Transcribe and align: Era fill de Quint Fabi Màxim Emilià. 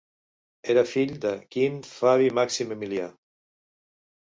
Era 0.73 0.83
fill 0.91 1.11
de 1.25 1.33
Quint 1.57 1.77
Fabi 1.91 2.33
Màxim 2.41 2.75
Emilià. 2.79 3.13